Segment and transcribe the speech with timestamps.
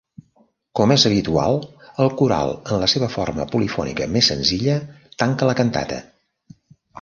[0.77, 1.59] Com és habitual
[2.05, 4.79] el coral, en la seva forma polifònica més senzilla,
[5.25, 6.01] tanca la cantata.